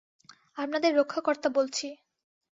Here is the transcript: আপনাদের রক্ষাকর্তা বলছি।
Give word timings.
আপনাদের 0.57 0.91
রক্ষাকর্তা 0.95 1.49
বলছি। 1.49 1.87